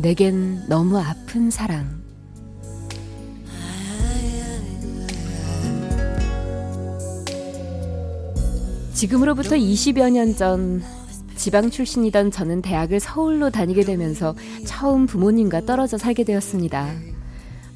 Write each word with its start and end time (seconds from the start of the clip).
내겐 0.00 0.62
너무 0.68 0.96
아픈 0.96 1.50
사랑 1.50 2.00
지금으로부터 8.94 9.56
20여 9.56 10.10
년 10.10 10.36
전 10.36 10.82
지방 11.34 11.70
출신이던 11.70 12.30
저는 12.30 12.62
대학을 12.62 13.00
서울로 13.00 13.50
다니게 13.50 13.82
되면서 13.84 14.36
처음 14.64 15.06
부모님과 15.06 15.62
떨어져 15.66 15.98
살게 15.98 16.22
되었습니다. 16.22 16.92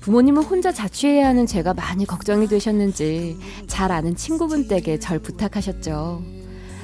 부모님은 0.00 0.44
혼자 0.44 0.70
자취해야 0.72 1.26
하는 1.26 1.46
제가 1.46 1.74
많이 1.74 2.04
걱정이 2.06 2.46
되셨는지 2.46 3.36
잘 3.66 3.90
아는 3.90 4.14
친구분 4.14 4.68
댁에 4.68 4.98
절 5.00 5.18
부탁하셨죠. 5.18 6.22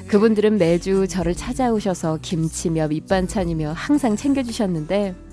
그분들은 0.08 0.58
매주 0.58 1.06
저를 1.06 1.34
찾아오셔서 1.34 2.18
김치며 2.22 2.88
밑반찬이며 2.88 3.72
항상 3.76 4.16
챙겨주셨는데 4.16 5.27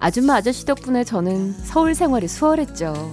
아줌마 0.00 0.36
아저씨 0.36 0.64
덕분에 0.64 1.04
저는 1.04 1.52
서울 1.52 1.94
생활이 1.94 2.28
수월했죠. 2.28 3.12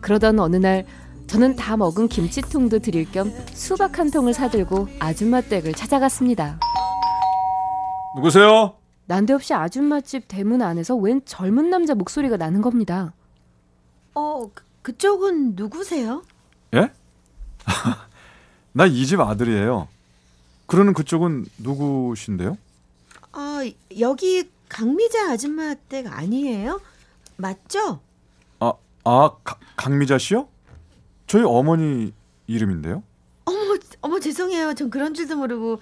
그러던 0.00 0.38
어느 0.38 0.56
날 0.56 0.86
저는 1.26 1.56
다 1.56 1.76
먹은 1.76 2.08
김치통도 2.08 2.80
드릴 2.80 3.10
겸 3.10 3.32
수박 3.54 3.98
한 3.98 4.10
통을 4.10 4.34
사들고 4.34 4.88
아줌마 5.00 5.40
댁을 5.40 5.72
찾아갔습니다. 5.72 6.60
누구세요? 8.16 8.74
난데없이 9.06 9.52
아줌마집 9.54 10.24
대문 10.28 10.62
안에서 10.62 10.94
웬 10.96 11.20
젊은 11.24 11.68
남자 11.70 11.94
목소리가 11.94 12.36
나는 12.36 12.62
겁니다. 12.62 13.12
어, 14.14 14.48
그, 14.54 14.62
그쪽은 14.82 15.54
누구세요? 15.56 16.22
예? 16.74 16.90
나 18.72 18.86
이 18.86 19.06
집 19.06 19.20
아들이에요. 19.20 19.88
그러는 20.66 20.94
그쪽은 20.94 21.46
누구신데요? 21.58 22.56
아, 23.32 23.60
여기 23.98 24.48
강미자 24.68 25.30
아줌마 25.32 25.74
댁 25.88 26.06
아니에요? 26.06 26.80
맞죠? 27.36 28.00
아, 28.60 28.72
아 29.04 29.30
가, 29.44 29.58
강미자 29.76 30.18
씨요? 30.18 30.48
저희 31.26 31.42
어머니 31.44 32.12
이름인데요. 32.46 33.02
어머, 33.44 33.58
어머 34.00 34.18
죄송해요. 34.20 34.74
전 34.74 34.90
그런 34.90 35.14
줄도 35.14 35.36
모르고. 35.36 35.80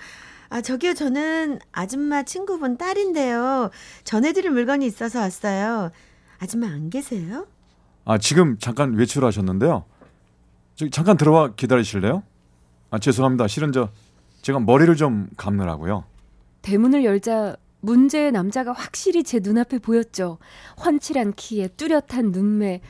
아, 0.51 0.61
저기요. 0.61 0.95
저는 0.95 1.61
아줌마 1.73 2.23
친구분 2.25 2.77
딸인데요. 2.77 3.71
전해드릴 4.05 4.51
물건이 4.51 4.85
있어서 4.87 5.21
왔어요. 5.21 5.91
아줌마 6.39 6.67
안 6.67 6.91
계세요? 6.91 7.47
아, 8.05 8.19
지금 8.19 8.59
잠깐 8.59 8.95
외출하셨는데요. 8.95 9.85
저기 10.75 10.91
잠깐 10.91 11.17
들어와 11.17 11.55
기다리실래요? 11.55 12.23
아, 12.91 12.99
죄송합니다. 12.99 13.49
실은 13.49 13.73
저 13.73 13.89
제가 14.43 14.61
머리를 14.61 14.95
좀 14.97 15.29
감느라고요. 15.37 16.05
대문을 16.63 17.05
열자 17.05 17.57
문제의 17.87 18.31
남자가 18.33 18.73
확실히 18.73 19.25
제 19.25 19.41
눈앞에 19.43 19.79
보였죠. 19.81 20.39
훤칠한 20.85 21.35
키에 21.35 21.69
뚜렷한 21.69 22.31
눈매. 22.31 22.81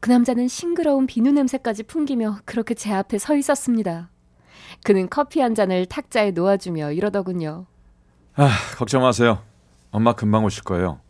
그 0.00 0.10
남자는 0.10 0.48
싱그러운 0.48 1.06
비누 1.06 1.32
냄새까지 1.32 1.82
풍기며 1.84 2.40
그렇게 2.44 2.74
제 2.74 2.92
앞에 2.92 3.18
서 3.18 3.36
있었습니다. 3.36 4.10
그는 4.84 5.08
커피 5.10 5.40
한 5.40 5.54
잔을 5.54 5.86
탁자에 5.86 6.30
놓아주며 6.30 6.92
이러더군요. 6.92 7.66
아, 8.34 8.50
걱정 8.76 9.02
마세요. 9.02 9.42
엄마 9.90 10.14
금방 10.14 10.44
오실 10.44 10.64
거예요. 10.64 11.00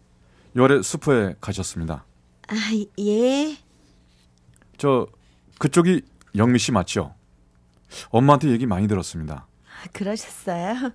요래 0.56 0.82
수포에 0.82 1.37
가셨습니다. 1.41 2.05
아, 2.49 2.55
예. 2.99 3.56
저 4.78 5.06
그쪽이 5.59 6.03
영미 6.37 6.59
씨 6.59 6.72
맞죠? 6.72 7.15
엄마한테 8.10 8.49
얘기 8.49 8.66
많이 8.66 8.88
들었습니다. 8.88 9.47
아, 9.65 9.88
그러셨어요? 9.93 10.93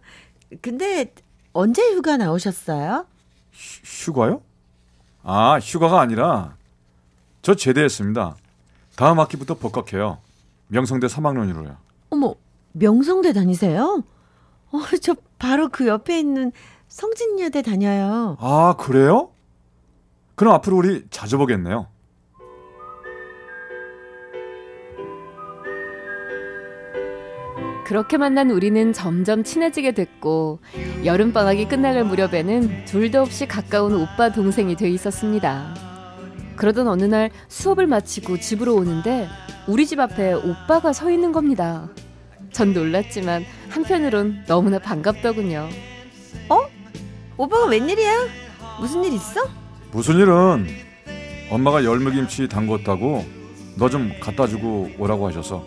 근데 0.62 1.14
언제 1.54 1.82
휴가 1.94 2.18
나오셨어요? 2.18 3.06
휴, 3.52 4.12
휴가요? 4.12 4.42
아, 5.24 5.60
휴가가 5.60 6.02
아니라 6.02 6.56
저 7.42 7.56
제대했습니다. 7.56 8.36
다음 8.96 9.20
학기부터 9.20 9.56
복학해요. 9.56 10.18
명성대 10.68 11.08
3학년으로요. 11.08 11.76
어머, 12.10 12.36
명성대 12.74 13.34
다니세요? 13.34 14.04
어, 14.72 14.80
저 15.02 15.16
바로 15.40 15.70
그 15.70 15.88
옆에 15.88 16.20
있는 16.20 16.52
성진여대 16.88 17.62
다녀요. 17.62 18.38
아, 18.40 18.76
그래요? 18.78 19.30
그럼 20.36 20.54
앞으로 20.56 20.78
우리 20.78 21.06
자주 21.10 21.38
보겠네요. 21.38 21.88
그렇게 27.86 28.18
만난 28.18 28.50
우리는 28.50 28.94
점점 28.94 29.44
친해지게 29.44 29.92
됐고 29.92 30.60
여름방학이 31.04 31.68
끝나갈 31.68 32.04
무렵에는 32.06 32.86
둘도 32.86 33.22
없이 33.22 33.46
가까운 33.46 33.94
오빠 33.94 34.32
동생이 34.32 34.76
돼 34.76 34.90
있었습니다. 34.90 35.76
그러던 36.56 36.88
어느 36.88 37.04
날 37.04 37.30
수업을 37.50 37.88
마치고 37.88 38.38
집으로 38.40 38.76
오는데 38.76 39.28
우리 39.68 39.86
집 39.86 40.00
앞에 40.00 40.34
오빠가 40.34 40.94
서 40.94 41.10
있는 41.12 41.32
겁니다. 41.32 41.90
전 42.52 42.74
놀랐지만 42.74 43.44
한편으론 43.70 44.44
너무나 44.48 44.80
반갑더군요. 44.80 45.68
어? 46.50 46.58
오빠가 47.38 47.66
웬일이야? 47.66 48.28
무슨 48.80 49.04
일 49.04 49.14
있어? 49.14 49.42
무슨 49.92 50.16
일은 50.20 50.68
엄마가 51.50 51.84
열무김치 51.84 52.48
담궜다고 52.48 53.24
너 53.78 53.90
좀 53.90 54.12
갖다 54.22 54.48
주고 54.48 54.90
오라고 55.00 55.28
하셔서 55.28 55.66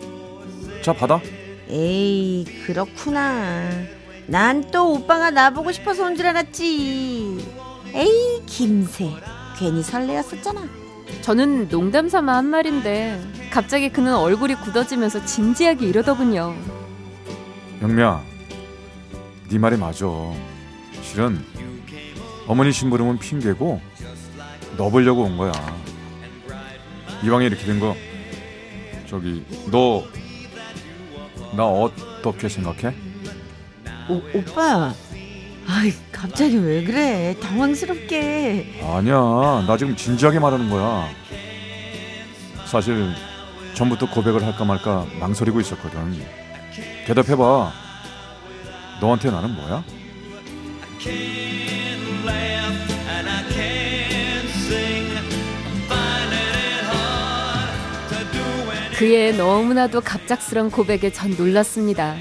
자 0.81 0.93
받아 0.93 1.19
에이 1.69 2.45
그렇구나. 2.65 3.69
난 4.27 4.69
또 4.71 4.93
오빠가 4.93 5.31
나보고 5.31 5.71
싶어서 5.71 6.05
온 6.05 6.15
줄 6.15 6.27
알았지. 6.27 7.45
에이 7.93 8.41
김새. 8.45 9.09
괜히 9.57 9.81
설레었었잖아. 9.83 10.67
저는 11.21 11.69
농담 11.69 12.09
삼아 12.09 12.35
한 12.35 12.45
말인데 12.45 13.21
갑자기 13.51 13.89
그는 13.89 14.13
얼굴이 14.15 14.55
굳어지면서 14.55 15.25
진지하게 15.25 15.87
이러더군요. 15.87 16.55
영미야 17.81 18.21
네 19.49 19.57
말이 19.57 19.77
맞아. 19.77 20.05
실은 21.01 21.43
어머니 22.47 22.71
심부름은 22.71 23.19
핑계고 23.19 23.81
너 24.77 24.89
보려고 24.89 25.23
온 25.23 25.37
거야. 25.37 25.51
이왕에 27.23 27.45
이렇게 27.47 27.65
된 27.65 27.79
거 27.79 27.95
저기 29.09 29.43
너 29.71 30.03
나 31.57 31.65
어떻게 31.65 32.47
생각해? 32.47 32.93
오, 34.07 34.21
오빠. 34.31 34.93
아이 35.67 35.91
갑자기 36.11 36.55
왜 36.57 36.83
그래? 36.83 37.35
당황스럽게. 37.41 38.79
아니야. 38.83 39.65
나 39.65 39.75
지금 39.75 39.95
진지하게 39.95 40.37
말하는 40.37 40.69
거야. 40.69 41.09
사실 42.67 43.11
전부터 43.73 44.11
고백을 44.11 44.45
할까 44.45 44.65
말까 44.65 45.07
망설이고 45.19 45.59
있었거든. 45.61 46.21
대답해봐. 47.07 47.71
너한테 49.01 49.31
나는 49.31 49.55
뭐야? 49.55 49.83
그의 58.97 59.37
너무나도 59.37 60.01
갑작스런 60.01 60.71
고백에 60.71 61.11
전 61.11 61.29
놀랐습니다. 61.37 62.15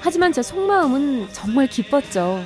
하지만 0.00 0.32
제 0.32 0.42
속마음은 0.42 1.28
정말 1.30 1.68
기뻤죠. 1.68 2.42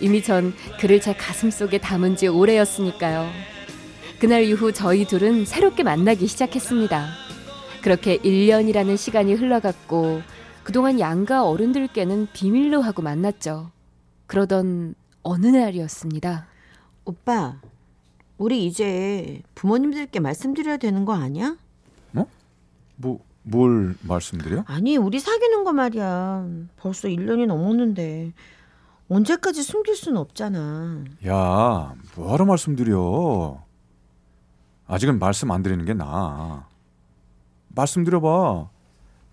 이미 0.00 0.22
전 0.22 0.52
그를 0.78 1.00
제 1.00 1.14
가슴 1.14 1.50
속에 1.50 1.78
담은 1.78 2.14
지 2.16 2.28
오래였으니까요. 2.28 3.30
그날 4.18 4.42
이후 4.42 4.70
저희 4.70 5.06
둘은 5.06 5.46
새롭게 5.46 5.82
만나기 5.82 6.26
시작했습니다. 6.26 7.08
그렇게 7.80 8.18
1년이라는 8.18 8.98
시간이 8.98 9.32
흘러갔고 9.32 10.20
그동안 10.62 11.00
양가 11.00 11.48
어른들께는 11.48 12.28
비밀로 12.34 12.82
하고 12.82 13.00
만났죠. 13.00 13.70
그러던 14.26 14.94
어느 15.22 15.46
날이었습니다. 15.46 16.48
오빠 17.06 17.62
우리 18.36 18.66
이제 18.66 19.40
부모님들께 19.54 20.20
말씀드려야 20.20 20.76
되는 20.76 21.06
거 21.06 21.14
아니야? 21.14 21.56
뭐, 22.96 23.24
뭘 23.42 23.94
말씀드려? 24.02 24.64
아니 24.66 24.96
우리 24.96 25.20
사귀는 25.20 25.64
거 25.64 25.72
말이야 25.72 26.46
벌써 26.76 27.08
1년이 27.08 27.46
넘었는데 27.46 28.32
언제까지 29.08 29.62
숨길 29.62 29.96
수는 29.96 30.18
없잖아. 30.18 31.04
야, 31.26 31.94
뭐하러 32.16 32.46
말씀드려? 32.46 33.62
아직은 34.86 35.18
말씀 35.18 35.50
안 35.50 35.62
드리는 35.62 35.84
게 35.84 35.94
나아. 35.94 36.66
말씀드려봐. 37.68 38.68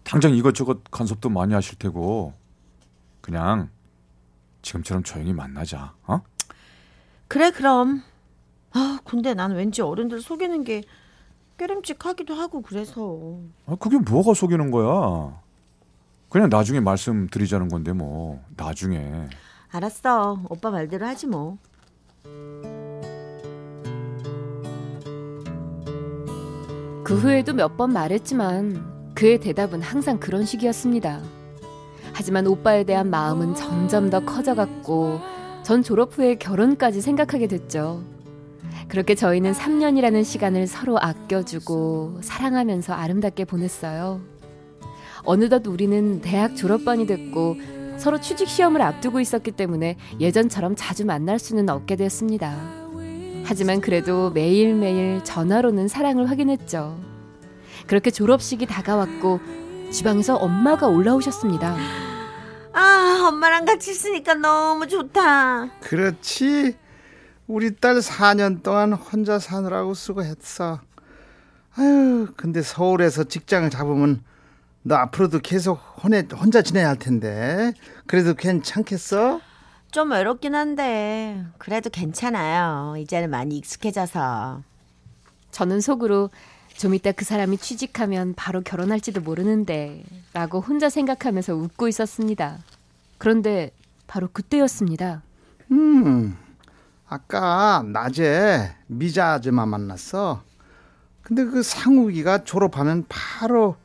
당장 0.04 0.34
이것저것 0.34 0.84
간섭도 0.92 1.30
많이 1.30 1.54
하실 1.54 1.78
테고. 1.78 2.34
그냥 3.22 3.70
지금처럼 4.62 5.04
조용히 5.04 5.32
만나자. 5.34 5.94
어? 6.04 6.22
그래 7.28 7.52
그럼. 7.52 8.02
아 8.74 9.00
근데 9.04 9.34
난 9.34 9.52
왠지 9.52 9.82
어른들 9.82 10.22
속이는 10.22 10.64
게 10.64 10.84
깨름직하기도 11.66 12.34
하고 12.34 12.62
그래서. 12.64 13.38
아, 13.68 13.76
그게 13.80 13.98
뭐가 14.00 14.34
속이는 14.34 14.72
거야? 14.72 15.40
그냥 16.30 16.50
나중에 16.50 16.80
말씀드리자는 16.80 17.70
건데 17.70 17.94
뭐 17.94 18.42
나중에. 18.58 19.28
알았어. 19.72 20.42
오빠 20.50 20.72
말대로 20.72 21.06
하지 21.06 21.28
뭐. 21.28 21.58
그 27.04 27.16
후에도 27.18 27.54
몇 27.54 27.78
번 27.78 27.94
말했지만 27.94 29.14
그의 29.16 29.40
대답은 29.40 29.82
항상 29.82 30.20
그런 30.20 30.46
식이었습니다. 30.46 31.22
하지만 32.14 32.48
오빠에 32.48 32.84
대한 32.84 33.10
마음은 33.10 33.54
점점 33.56 34.10
더 34.10 34.20
커져갔고 34.22 35.20
전 35.64 35.84
졸업 35.84 36.18
후에 36.18 36.36
결혼까지 36.36 37.02
생각하게 37.02 37.48
됐죠. 37.48 38.04
그렇게 38.88 39.16
저희는 39.16 39.54
3년이라는 39.54 40.24
시간을 40.24 40.68
서로 40.68 40.98
아껴주고 41.00 42.20
사랑하면서 42.22 42.94
아름답게 42.94 43.46
보냈어요. 43.46 44.22
어느덧 45.24 45.66
우리는 45.68 46.22
대학 46.22 46.56
졸업반이 46.56 47.06
됐고 47.08 47.56
서로 47.98 48.20
취직 48.20 48.48
시험을 48.48 48.82
앞두고 48.82 49.20
있었기 49.20 49.52
때문에 49.52 49.98
예전처럼 50.20 50.76
자주 50.76 51.06
만날 51.06 51.38
수는 51.40 51.70
없게 51.70 51.96
됐습니다. 51.96 52.58
하지만 53.44 53.82
그래도 53.82 54.32
매일매일 54.32 55.24
전화로는 55.24 55.88
사랑을 55.88 56.30
확인했죠. 56.30 56.98
그렇게 57.88 58.10
졸업식이 58.12 58.66
다가왔고 58.66 59.40
주방에서 59.92 60.36
엄마가 60.38 60.88
올라오셨습니다. 60.88 61.76
아 62.74 63.26
엄마랑 63.28 63.66
같이 63.66 63.92
있으니까 63.92 64.34
너무 64.36 64.88
좋다. 64.88 65.70
그렇지. 65.82 66.76
우리 67.52 67.76
딸 67.76 67.96
4년 67.96 68.64
동안 68.64 68.94
혼자 68.94 69.38
사느라고 69.38 69.94
수고했어. 69.94 70.80
아유, 71.76 72.30
근데 72.38 72.62
서울에서 72.62 73.26
직장을 73.26 73.70
잡으면 73.70 74.24
너 74.84 74.96
앞으로도 74.96 75.40
계속 75.40 75.74
혼에, 76.02 76.26
혼자 76.34 76.62
지내야 76.62 76.88
할 76.88 76.96
텐데. 76.98 77.74
그래도 78.08 78.36
괜찮겠어? 78.36 79.42
좀 79.92 80.12
외롭긴 80.14 80.56
한데 80.56 81.44
그래도 81.58 81.90
괜찮아요. 81.90 82.96
이제는 82.98 83.30
많이 83.30 83.58
익숙해져서. 83.58 84.64
저는 85.52 85.82
속으로 85.82 86.30
좀 86.78 86.96
이따 86.96 87.12
그 87.12 87.26
사람이 87.26 87.58
취직하면 87.58 88.34
바로 88.38 88.62
결혼할지도 88.62 89.20
모르는데 89.20 90.06
라고 90.32 90.62
혼자 90.62 90.90
생각하면서 90.90 91.54
웃고 91.54 91.90
있었습니다. 91.90 92.60
그런데 93.18 93.72
바로 94.08 94.30
그때였습니다. 94.32 95.22
음, 95.72 96.38
아까 97.14 97.84
낮에 97.86 98.74
미자 98.88 99.34
아줌마 99.34 99.66
만났어. 99.66 100.44
근데 101.22 101.44
그 101.44 101.62
상욱이가 101.62 102.46
졸업하면 102.46 103.04
바로 103.10 103.76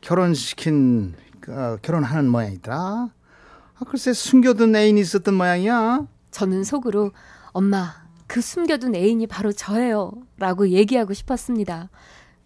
결혼시킨, 0.00 1.14
어, 1.46 1.76
결혼하는 1.82 2.28
모양이더라. 2.28 2.76
아, 2.76 3.84
글쎄 3.88 4.12
숨겨둔 4.12 4.74
애인이 4.74 5.00
있었던 5.00 5.34
모양이야. 5.34 6.08
저는 6.32 6.64
속으로 6.64 7.12
엄마 7.52 7.94
그 8.26 8.40
숨겨둔 8.40 8.96
애인이 8.96 9.28
바로 9.28 9.52
저예요 9.52 10.10
라고 10.38 10.68
얘기하고 10.68 11.14
싶었습니다. 11.14 11.90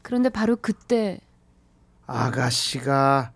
그런데 0.02 0.28
바로 0.28 0.56
그때 0.56 1.20
아가씨가 2.06 3.32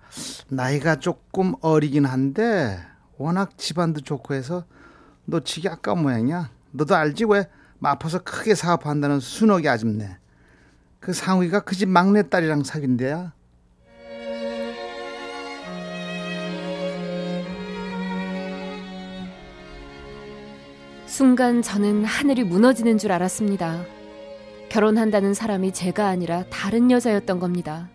나이가 0.51 0.97
조금 0.97 1.55
어리긴 1.63 2.05
한데 2.05 2.79
워낙 3.17 3.57
집안도 3.57 4.03
좋고 4.03 4.35
해서 4.35 4.67
놓치기 5.25 5.71
아까운 5.71 6.03
모양이야. 6.03 6.51
너도 6.73 6.95
알지 6.97 7.25
왜 7.27 7.49
마포서 7.79 8.21
크게 8.21 8.55
사업한다는 8.55 9.21
순옥이 9.21 9.69
아줌네. 9.69 10.19
그 11.01 11.13
상우이가 11.13 11.61
그 11.61 11.75
집 11.77 11.89
막내딸이랑 11.89 12.65
사귄대야. 12.65 13.33
순간 21.07 21.61
저는 21.63 22.05
하늘이 22.05 22.45
무너지는 22.45 22.99
줄 22.99 23.13
알았습니다. 23.13 23.85
결혼한다는 24.71 25.35
사람이 25.35 25.73
제가 25.73 26.07
아니라 26.09 26.45
다른 26.49 26.91
여자였던 26.91 27.39
겁니다. 27.39 27.89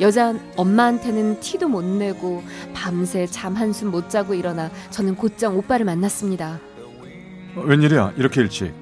여자 0.00 0.34
엄마한테는 0.56 1.40
티도 1.40 1.68
못 1.68 1.82
내고 1.84 2.42
밤새 2.74 3.26
잠 3.26 3.54
한숨 3.54 3.90
못 3.90 4.10
자고 4.10 4.34
일어나 4.34 4.70
저는 4.90 5.16
곧장 5.16 5.56
오빠를 5.56 5.86
만났습니다. 5.86 6.58
어, 7.56 7.60
웬일이야? 7.60 8.14
이렇게 8.16 8.40
일찍. 8.42 8.72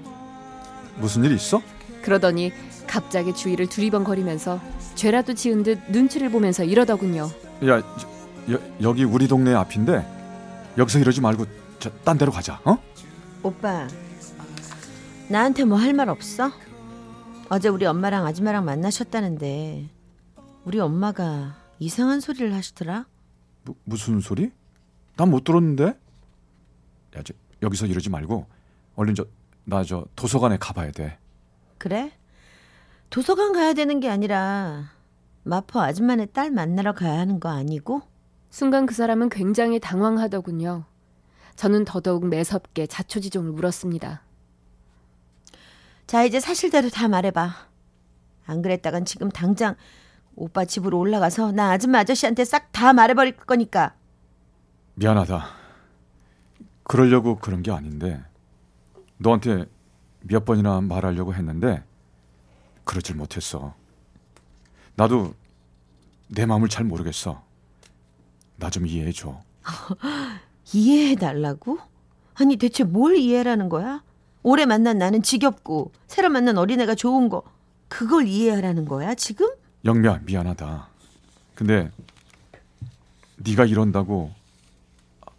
무슨 0.96 1.24
일 1.24 1.32
있어? 1.32 1.62
그러더니 2.02 2.52
갑자기 2.86 3.34
주위를 3.34 3.68
두리번거리면서 3.68 4.60
죄라도 4.94 5.34
지은 5.34 5.62
듯 5.62 5.78
눈치를 5.90 6.30
보면서 6.30 6.64
이러더군요. 6.64 7.28
야, 7.66 7.82
저, 7.98 8.08
여, 8.54 8.60
여기 8.82 9.04
우리 9.04 9.28
동네 9.28 9.54
앞인데 9.54 10.06
여기서 10.78 10.98
이러지 10.98 11.20
말고 11.20 11.44
저, 11.78 11.90
딴 12.04 12.18
데로 12.18 12.32
가자. 12.32 12.60
어? 12.64 12.78
오빠 13.42 13.86
나한테 15.28 15.64
뭐 15.64 15.78
할 15.78 15.92
말 15.92 16.08
없어? 16.08 16.50
어제 17.50 17.68
우리 17.68 17.86
엄마랑 17.86 18.26
아줌마랑 18.26 18.64
만나셨다는데 18.64 19.88
우리 20.64 20.80
엄마가 20.80 21.56
이상한 21.78 22.20
소리를 22.20 22.52
하시더라. 22.54 23.06
무, 23.64 23.74
무슨 23.84 24.20
소리? 24.20 24.50
난 25.16 25.30
못 25.30 25.44
들었는데. 25.44 25.84
야, 27.16 27.22
저, 27.24 27.32
여기서 27.62 27.86
이러지 27.86 28.08
말고 28.10 28.46
얼른 28.98 29.14
저 29.14 29.24
나 29.70 29.84
저 29.84 30.06
도서관에 30.16 30.56
가봐야 30.56 30.90
돼. 30.92 31.18
그래? 31.76 32.10
도서관 33.10 33.52
가야 33.52 33.74
되는 33.74 34.00
게 34.00 34.08
아니라 34.08 34.90
마포 35.44 35.78
아줌마네 35.80 36.26
딸 36.26 36.50
만나러 36.50 36.94
가야 36.94 37.18
하는 37.18 37.38
거 37.38 37.50
아니고? 37.50 38.00
순간 38.48 38.86
그 38.86 38.94
사람은 38.94 39.28
굉장히 39.28 39.78
당황하더군요. 39.78 40.84
저는 41.54 41.84
더더욱 41.84 42.26
매섭게 42.28 42.86
자초지종을 42.86 43.52
물었습니다. 43.52 44.22
자 46.06 46.24
이제 46.24 46.40
사실대로 46.40 46.88
다 46.88 47.08
말해봐. 47.08 47.54
안 48.46 48.62
그랬다간 48.62 49.04
지금 49.04 49.28
당장 49.28 49.76
오빠 50.34 50.64
집으로 50.64 50.98
올라가서 50.98 51.52
나 51.52 51.72
아줌마 51.72 51.98
아저씨한테 51.98 52.46
싹 52.46 52.72
다 52.72 52.94
말해버릴 52.94 53.36
거니까. 53.36 53.94
미안하다. 54.94 55.46
그러려고 56.84 57.36
그런 57.36 57.62
게 57.62 57.70
아닌데 57.70 58.24
너한테 59.18 59.66
몇 60.22 60.44
번이나 60.44 60.80
말하려고 60.80 61.34
했는데 61.34 61.82
그러질 62.84 63.16
못했어. 63.16 63.74
나도 64.96 65.34
내 66.28 66.46
마음을 66.46 66.68
잘 66.68 66.84
모르겠어. 66.84 67.42
나 68.56 68.70
좀 68.70 68.86
이해해 68.86 69.12
줘. 69.12 69.40
이해해 70.72 71.14
달라고? 71.16 71.78
아니 72.34 72.56
대체 72.56 72.84
뭘 72.84 73.16
이해라는 73.16 73.68
거야? 73.68 74.02
오래 74.42 74.66
만난 74.66 74.98
나는 74.98 75.22
지겹고 75.22 75.92
새로 76.06 76.28
만난 76.28 76.58
어린애가 76.58 76.94
좋은 76.94 77.28
거 77.28 77.42
그걸 77.88 78.26
이해하라는 78.26 78.84
거야 78.84 79.14
지금? 79.14 79.48
영미야 79.84 80.20
미안하다. 80.24 80.88
근데 81.54 81.90
네가 83.36 83.64
이런다고 83.66 84.32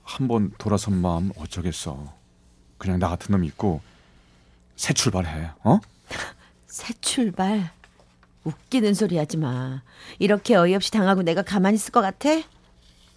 한 0.04 0.28
번 0.28 0.52
돌아선 0.58 1.00
마음 1.02 1.32
어쩌겠어. 1.38 2.12
그냥 2.80 2.98
나 2.98 3.10
같은 3.10 3.32
놈 3.34 3.44
있고 3.44 3.82
새 4.76 4.94
출발해. 4.94 5.52
어? 5.64 5.80
새 6.66 6.94
출발. 7.02 7.70
웃기는 8.44 8.96
소리 8.96 9.18
하지 9.18 9.38
마. 9.38 9.84
이렇게 10.18 10.56
어이없이 10.56 10.90
당하고 10.92 11.22
내가 11.22 11.44
가만히 11.44 11.76
있을 11.76 11.92
것 11.92 12.02
같아? 12.02 12.30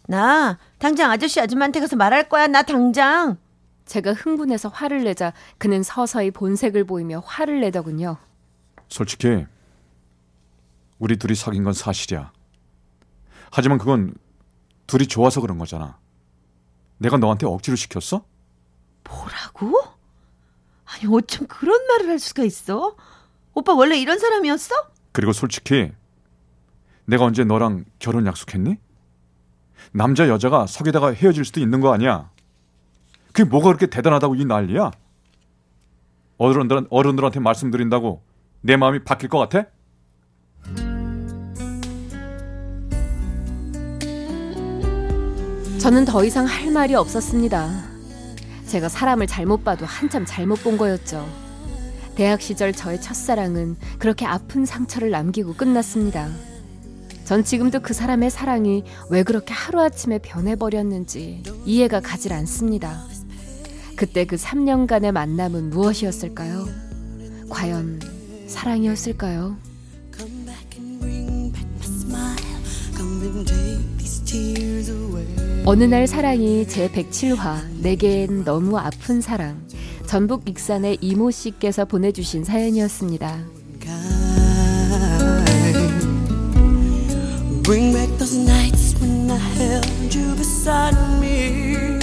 나 0.09 0.59
당장 0.79 1.11
아저씨 1.11 1.41
아줌마한테 1.41 1.81
가서 1.81 1.97
말할 1.97 2.29
거야. 2.29 2.49
나 2.49 2.63
당장. 2.63 3.39
제가 3.87 4.13
흥분해서 4.13 4.69
화를 4.69 5.05
내자 5.05 5.33
그는 5.59 5.83
서서히 5.83 6.31
본색을 6.31 6.85
보이며 6.85 7.23
화를 7.25 7.61
내더군요. 7.61 8.17
솔직히 8.89 9.47
우리 10.99 11.17
둘이 11.17 11.35
사귄 11.35 11.65
건 11.65 11.73
사실이야. 11.73 12.33
하지만 13.51 13.79
그건 13.79 14.15
둘이 14.87 15.07
좋아서 15.07 15.41
그런 15.41 15.59
거잖아. 15.59 15.99
내가 16.99 17.17
너한테 17.17 17.47
억지로 17.47 17.77
시켰어? 17.77 18.25
뭐라고? 19.05 19.81
아니 20.87 21.07
어쩜 21.15 21.47
그런 21.47 21.87
말을 21.87 22.09
할 22.09 22.19
수가 22.19 22.45
있어? 22.45 22.97
오빠 23.55 23.75
원래 23.75 23.99
이런 23.99 24.19
사람이었어? 24.19 24.75
그리고 25.13 25.33
솔직히 25.33 25.93
내가 27.05 27.25
언제 27.25 27.45
너랑 27.45 27.85
결혼 27.99 28.27
약속했니? 28.27 28.77
남자 29.93 30.29
여자가 30.29 30.67
사귀다가 30.67 31.13
헤어질 31.13 31.45
수도 31.45 31.61
있는 31.61 31.81
거 31.81 31.93
아니야. 31.93 32.31
그게 33.33 33.45
뭐가 33.45 33.69
그렇게 33.69 33.87
대단하다고 33.87 34.37
이 34.37 34.45
난리야? 34.45 34.91
어른들, 36.39 36.87
어른들한테 36.91 37.41
말씀드린다고 37.41 38.23
내 38.63 38.77
마음이 38.77 39.05
바뀔 39.05 39.29
것 39.29 39.39
같아? 39.39 39.69
저는 45.79 46.05
더 46.05 46.25
이상 46.25 46.47
할 46.47 46.71
말이 46.71 46.95
없었습니다. 46.95 47.92
제가 48.73 48.89
사람을 48.89 49.27
잘못 49.27 49.65
봐도 49.65 49.85
한참 49.85 50.25
잘못 50.25 50.63
본 50.63 50.79
거였죠. 50.79 51.29
대학 52.15 52.41
시절 52.41 52.73
저의 52.73 53.03
첫사랑은 53.03 53.77
그렇게 53.99 54.25
아픈 54.25 54.65
상처를 54.65 55.11
남기고 55.11 55.57
끝났습니다. 55.57 56.31
전 57.27 57.45
지금도 57.45 57.81
그 57.81 57.93
사람의 57.93 58.31
사랑이 58.31 58.85
왜 59.11 59.25
그렇게 59.25 59.53
하루아침에 59.53 60.21
변해버렸는지 60.21 61.43
이해가 61.67 62.01
가질 62.01 62.33
않습니다. 62.33 63.05
그때 63.95 64.25
그 64.25 64.37
3년간의 64.37 65.13
만남은 65.13 65.69
무엇이었을까요? 65.69 66.67
과연 67.51 68.01
사랑이었을까요? 68.47 69.59
어느 75.65 75.85
날 75.85 76.09
사랑이 76.09 76.67
제 76.67 76.89
107화 76.91 77.81
내겐 77.83 78.45
너무 78.45 78.77
아픈 78.79 79.21
사랑 79.21 79.65
전북 80.07 80.49
익산의 80.49 80.99
이모 81.01 81.31
씨께서 81.31 81.85
보내주신 81.85 82.43
사연이었습니다. 82.45 83.45
Bring 87.63 87.93
back 87.93 88.19
those 88.19 88.37
nights 88.37 88.97
when 89.01 89.31
I 89.31 89.39
held 89.39 90.19
you 90.19 90.35
beside 90.35 90.97
me. 91.21 92.01